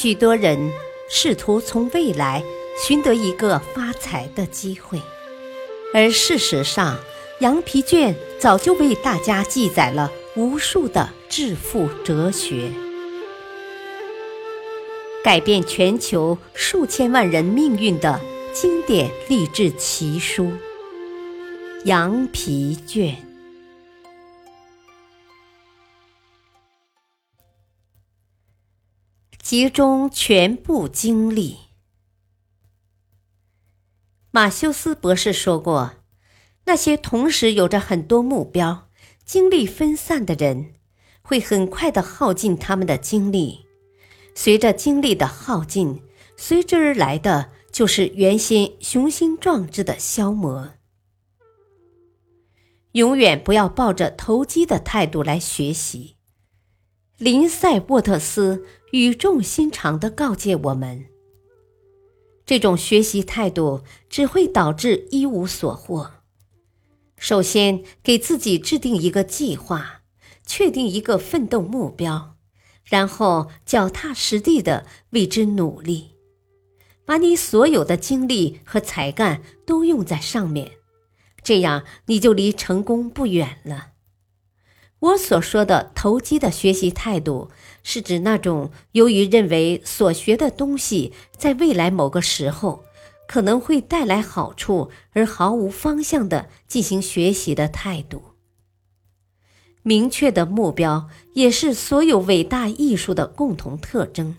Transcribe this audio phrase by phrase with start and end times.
[0.00, 0.70] 许多人
[1.10, 2.44] 试图从未来
[2.80, 5.02] 寻得一个发财的机会，
[5.92, 6.96] 而事实上，
[7.40, 12.70] 羊皮卷早就为大家记载了无数的致富哲学，
[15.24, 18.20] 改变全球数千万人命运的
[18.52, 20.44] 经典励志奇书
[21.86, 23.16] 《羊皮卷》。
[29.40, 31.56] 集中全部精力。
[34.30, 35.94] 马修斯博士说过，
[36.66, 38.90] 那些同时有着很多目标、
[39.24, 40.74] 精力分散的人，
[41.22, 43.64] 会很快的耗尽他们的精力。
[44.34, 46.02] 随着精力的耗尽，
[46.36, 50.74] 随之而来的就是原先雄心壮志的消磨。
[52.92, 56.16] 永远不要抱着投机的态度来学习。
[57.16, 61.04] 林赛·沃特斯语重心长地告诫我们：
[62.46, 66.12] 这种学习态度只会导致一无所获。
[67.18, 70.00] 首先，给自己制定一个计划，
[70.46, 72.36] 确定一个奋斗目标，
[72.84, 76.12] 然后脚踏实地地为之努力，
[77.04, 80.72] 把你所有的精力和才干都用在上面，
[81.42, 83.88] 这样你就离成功不远了。
[85.00, 87.50] 我所说的投机的学习态度，
[87.84, 92.84] 是指那种由于认为所学的东西在未来某个时候
[93.28, 98.22] 可能会带来好处而毫无方向的进行学习的态度。
[99.84, 104.36] 明确的目标也是所有伟大艺术的共同特征。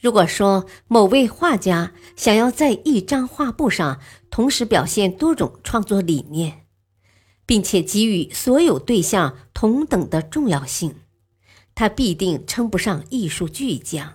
[0.00, 3.98] 如果说某位画家想要在一张画布上
[4.30, 6.63] 同时表现多种创作理念，
[7.46, 10.94] 并且给予所有对象同等的重要性，
[11.74, 14.14] 他必定称不上艺术巨匠。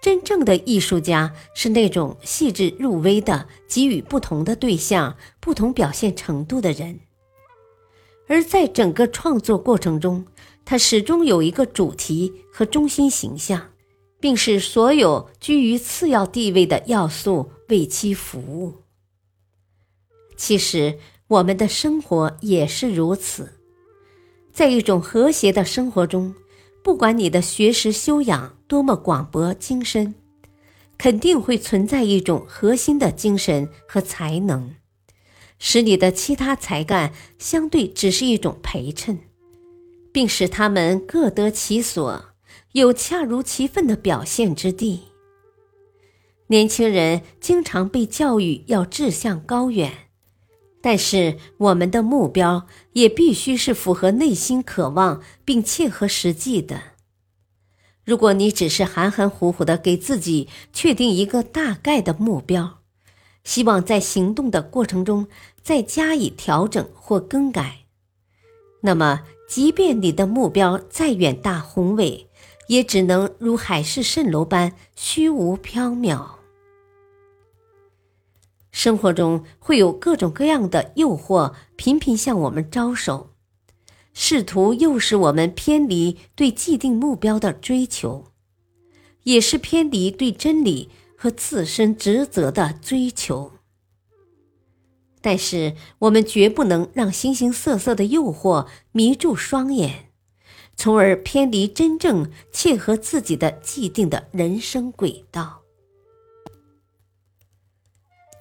[0.00, 7.00] 真正的艺术家是那种细致入微的给予不同的对象不同表现程度的人，
[8.28, 10.26] 而在整个创作过程中，
[10.64, 13.72] 他始终有一个主题和中心形象，
[14.20, 18.82] 并使所有居于次要地位的要素为其服务。
[20.36, 20.98] 其实。
[21.28, 23.54] 我们的生活也是如此，
[24.52, 26.32] 在一种和谐的生活中，
[26.84, 30.14] 不管你的学识修养多么广博精深，
[30.96, 34.76] 肯定会存在一种核心的精神和才能，
[35.58, 39.18] 使你的其他才干相对只是一种陪衬，
[40.12, 42.24] 并使他们各得其所，
[42.70, 45.00] 有恰如其分的表现之地。
[46.46, 50.05] 年轻人经常被教育要志向高远。
[50.88, 56.80] 但是，我们的目标也必须是符合内心渴望并切合实际的。
[58.04, 62.78] 如果你只是含含糊糊的给自己确定一个大概的目标，
[63.42, 65.26] 希望在行动的过程中
[65.60, 67.78] 再加以调整或更改，
[68.82, 72.28] 那么，即便你的目标再远大宏伟，
[72.68, 76.36] 也只能如海市蜃楼般虚无缥缈。
[78.76, 83.30] 生活中会有各种各样的诱惑频频向我们招手，
[84.12, 88.26] 试图诱使我们偏离对既定目标的追求，
[89.22, 93.52] 也是偏离对真理和自身职责的追求。
[95.22, 100.10] 但是，我们绝不能让形形色色的诱惑迷住双眼，
[100.76, 105.62] 从而偏离真正切合自己的既定的人生轨道。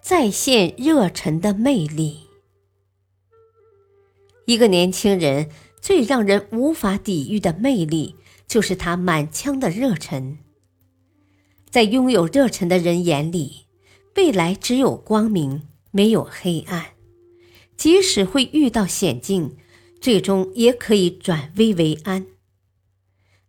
[0.07, 2.27] 再现热忱的魅力。
[4.45, 5.49] 一个年轻人
[5.81, 8.15] 最让人无法抵御的魅力，
[8.47, 10.37] 就是他满腔的热忱。
[11.71, 13.65] 在拥有热忱的人眼里，
[14.15, 16.91] 未来只有光明，没有黑暗。
[17.75, 19.57] 即使会遇到险境，
[19.99, 22.27] 最终也可以转危为安。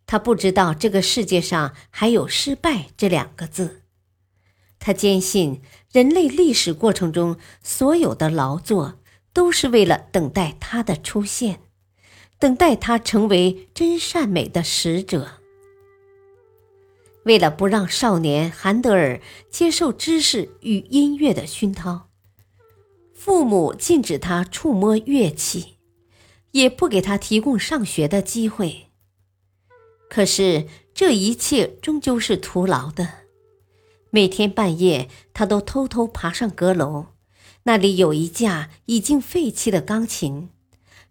[0.07, 3.83] 他不知道这个世界上还有失败这两个字。
[4.87, 5.61] 他坚信，
[5.91, 8.99] 人类历史过程中所有的劳作，
[9.33, 11.59] 都是为了等待他的出现，
[12.39, 15.41] 等待他成为真善美的使者。
[17.25, 19.19] 为了不让少年韩德尔
[19.49, 22.07] 接受知识与音乐的熏陶，
[23.13, 25.79] 父母禁止他触摸乐器，
[26.51, 28.87] 也不给他提供上学的机会。
[30.09, 33.26] 可是，这一切终究是徒劳的。
[34.17, 37.09] 每天半夜，他都偷偷爬上阁楼，
[37.65, 40.49] 那里有一架已经废弃的钢琴，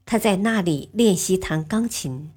[0.05, 2.33] 他在那里练习弹钢琴。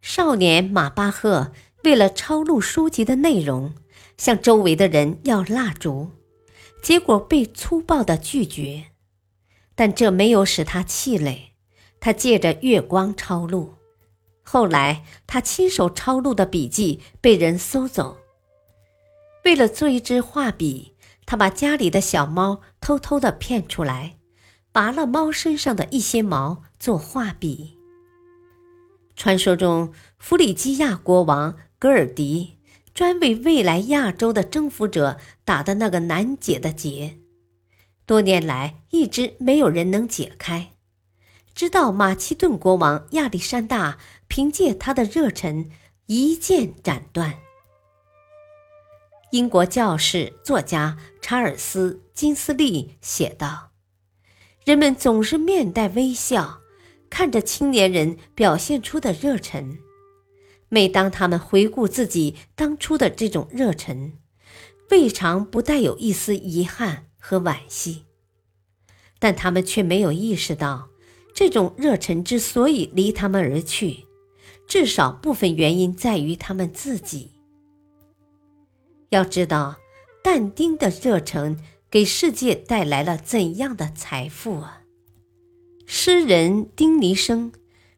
[0.00, 1.52] 少年马巴赫
[1.84, 3.74] 为了抄录书籍的内容，
[4.18, 6.10] 向周围的人要蜡烛，
[6.82, 8.86] 结果被粗暴的拒绝。
[9.76, 11.52] 但这没有使他气馁，
[12.00, 13.74] 他借着月光抄录。
[14.42, 18.18] 后来，他亲手抄录的笔记被人搜走。
[19.46, 24.16] 为了做一支画笔，他把家里的小猫偷偷的骗出来，
[24.72, 27.78] 拔了猫身上的一些毛做画笔。
[29.14, 32.58] 传说中，弗里基亚国王格尔迪
[32.92, 37.18] 专为未来亚洲的征服者打的那个难解的结。
[38.04, 40.72] 多年来一直没有人能解开，
[41.54, 45.70] 直到马其顿国王亚历山大凭借他的热忱
[46.06, 47.45] 一剑斩断。
[49.36, 53.70] 英国教士、作家查尔斯·金斯利写道
[54.64, 56.60] ：“人们总是面带微笑，
[57.10, 59.76] 看着青年人表现出的热忱。
[60.70, 64.14] 每当他们回顾自己当初的这种热忱，
[64.90, 68.04] 未尝不带有一丝遗憾。”和惋惜，
[69.18, 70.90] 但他们却没有意识到，
[71.34, 74.06] 这种热忱之所以离他们而去，
[74.68, 77.32] 至少部分原因在于他们自己。
[79.10, 79.76] 要知道，
[80.22, 81.56] 但丁的热忱
[81.90, 84.82] 给世界带来了怎样的财富啊！
[85.86, 87.52] 诗人丁尼生，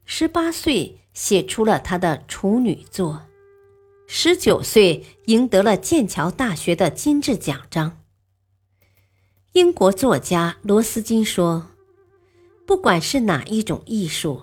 [0.04, 3.22] 十八岁写出了他的处女作，
[4.06, 7.98] 十九岁赢得了剑桥大学的金质奖章。
[9.52, 11.70] 英国作家罗斯金说
[12.66, 14.42] ：“不管是哪一种艺术，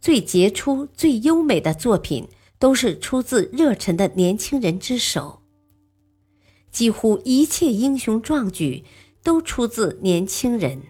[0.00, 2.26] 最杰出、最优美的作品，
[2.58, 5.42] 都是出自热忱的年轻人之手。
[6.76, 8.84] 几乎一切英雄壮举
[9.22, 10.82] 都出自年轻人。”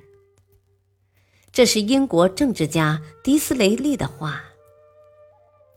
[1.54, 4.42] 这是英国政治家迪斯雷利的话。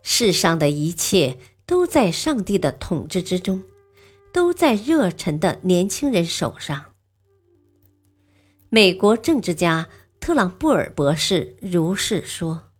[0.02, 3.62] 世上的一切都在上帝的统治之中，
[4.34, 6.86] 都在热忱的年轻人手上。
[8.70, 9.90] 美国政治家
[10.20, 12.72] 特朗布尔博士如是说：“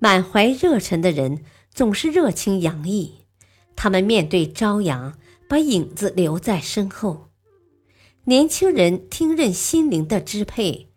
[0.00, 3.26] 满怀热忱的人总是热情洋溢，
[3.76, 5.18] 他们面对朝阳，
[5.50, 7.30] 把影子留在身后。
[8.26, 10.92] 年轻人听任心灵的支配，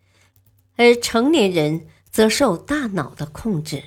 [0.76, 3.82] 而成年人则受大脑的控制。”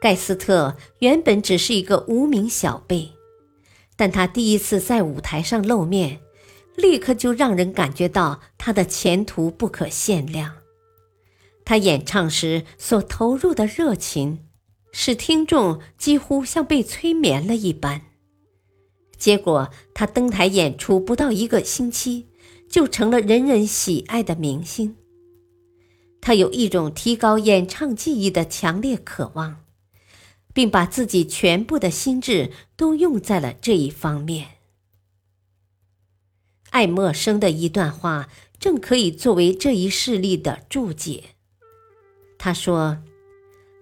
[0.00, 3.10] 盖斯特原本只是一个无名小辈，
[3.96, 6.20] 但他第一次在舞台上露面。
[6.74, 10.54] 立刻就让人感觉到他的前途不可限量。
[11.66, 14.46] 他演唱时所投入的热情，
[14.90, 18.11] 使听众几乎像被催眠了一般。
[19.22, 22.26] 结果，他登台演出不到一个星期，
[22.68, 24.96] 就成了人人喜爱的明星。
[26.20, 29.60] 他有一种提高演唱技艺的强烈渴望，
[30.52, 34.56] 并把自己全部的心智都用在了这一方面。
[36.70, 38.28] 爱默生的一段话
[38.58, 41.22] 正可以作为这一事例的注解。
[42.38, 42.98] 他说：“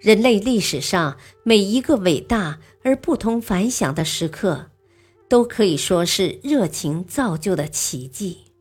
[0.01, 4.70] 人类历史上每一个伟大而不同凡响的时刻，
[5.31, 8.53] 都可以说是热情造就的奇迹。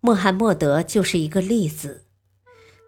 [0.00, 2.06] 穆罕默德就是一个例子，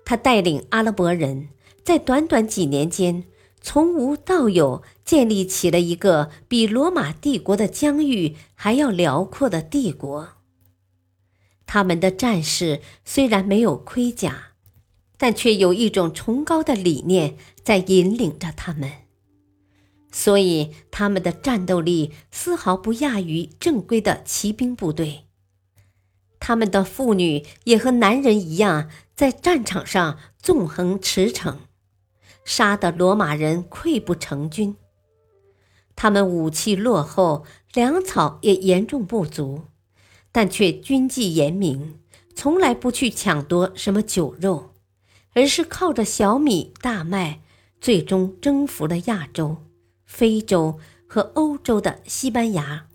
[0.04, 1.48] 他带领阿拉伯人
[1.82, 3.24] 在短短几年间。”
[3.66, 10.34] 从无到有，建立起了一个比罗马帝国的疆域还要辽阔的帝国。
[11.64, 14.48] 他们的战士虽然没有盔甲，
[15.16, 19.03] 但却有一种崇高的理念在引领着他们，
[20.16, 25.24] 所以他们的战斗力丝毫不亚于正规的骑兵部队。
[26.38, 31.56] 他们的妇女也和男人一样，在战场上纵横驰骋。
[32.44, 34.76] 杀得罗马人溃不成军，
[35.96, 39.62] 他们武器落后，粮草也严重不足，
[40.30, 41.98] 但却军纪严明，
[42.36, 44.74] 从来不去抢夺什么酒肉，
[45.32, 47.40] 而是靠着小米、大麦，
[47.80, 49.56] 最终征服了亚洲、
[50.14, 50.78] 非洲
[51.08, 52.86] 和欧洲的西班牙。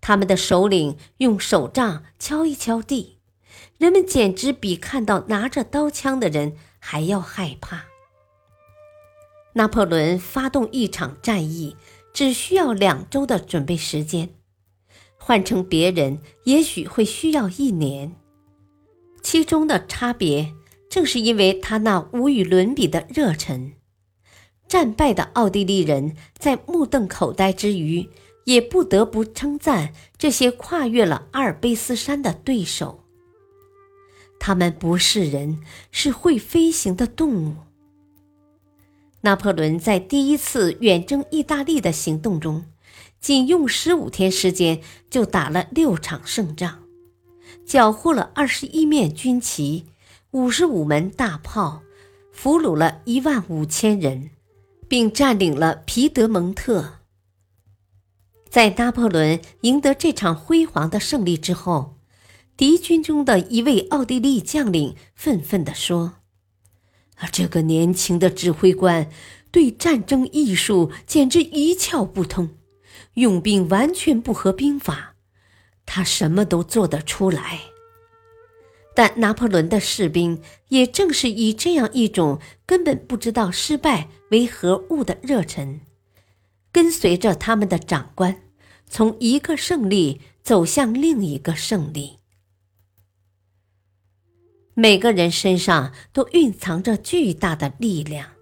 [0.00, 3.18] 他们的首领用手杖敲一敲地，
[3.76, 7.84] 人们简直比看到拿着刀枪的人还要害怕。
[9.52, 11.76] 拿破仑发动一场战役
[12.14, 14.30] 只需要两周的准备时间，
[15.18, 18.16] 换成别人也许会需要一年。
[19.20, 20.54] 其中的差别
[20.88, 23.74] 正是因为他那无与伦比的热忱。
[24.70, 28.08] 战败的奥地利人在目瞪口呆之余，
[28.44, 33.00] 也不得不称赞这些跨越了阿尔卑斯山的对手。
[34.38, 35.58] 他们不是人，
[35.90, 37.56] 是会飞行的动物。
[39.22, 42.66] 拿破仑在第一次远征意大利的行动中，
[43.20, 46.84] 仅用十五天时间就打了六场胜仗，
[47.66, 49.86] 缴获了二十一面军旗、
[50.30, 51.82] 五十五门大炮，
[52.30, 54.30] 俘虏了一万五千人，
[54.90, 56.94] 并占领了皮德蒙特。
[58.48, 61.96] 在拿破仑赢得这场辉煌的胜利之后，
[62.56, 66.14] 敌军中的一位奥地利将领愤愤地说。
[67.18, 69.08] 而这个年轻的指挥官
[69.52, 72.56] 对战争艺术简直一窍不通，
[73.14, 75.14] 用兵完全不合兵法，
[75.86, 77.60] 他什么都做得出来。
[79.00, 85.80] 但拿破仑的士兵也正是以这样一种根本不知道失败为何物的热忱，
[86.70, 88.42] 跟随着他们的长官，
[88.86, 92.18] 从一个胜利走向另一个胜利。
[94.74, 98.32] 每个人身上都蕴藏着巨大的力量，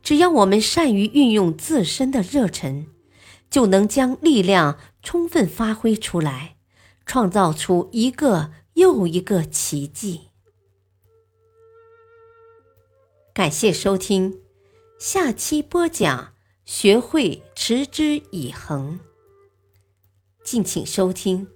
[0.00, 2.86] 只要我们善于运用自身的热忱，
[3.50, 6.54] 就能将力量充分发挥出来，
[7.04, 10.28] 创造出一个又一个奇迹。
[13.34, 14.42] 感谢收听，
[14.98, 19.00] 下期播讲学会持之以恒。
[20.44, 21.48] 敬请收听，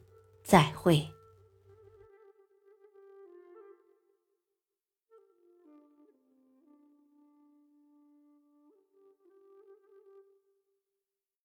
[0.43, 1.16] 再会。